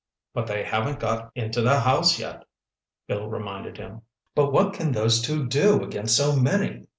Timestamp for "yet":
2.17-2.45